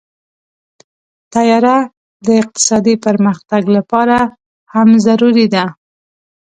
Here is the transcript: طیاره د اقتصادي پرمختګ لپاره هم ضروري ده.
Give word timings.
طیاره 1.33 1.77
د 2.25 2.27
اقتصادي 2.41 2.95
پرمختګ 3.05 3.63
لپاره 3.77 4.17
هم 4.73 4.89
ضروري 5.05 5.47
ده. 5.53 5.65